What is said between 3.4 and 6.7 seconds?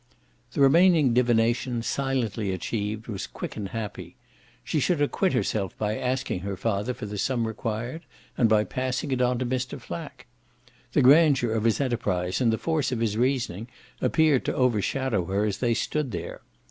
and happy: she should acquit herself by asking her